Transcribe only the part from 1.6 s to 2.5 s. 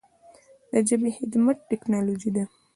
ټکنالوژي ده.